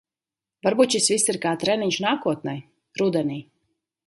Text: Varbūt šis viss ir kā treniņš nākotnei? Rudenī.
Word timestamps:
Varbūt 0.67 0.95
šis 0.95 1.09
viss 1.15 1.29
ir 1.33 1.39
kā 1.43 1.51
treniņš 1.65 2.01
nākotnei? 2.09 2.59
Rudenī. 3.03 3.39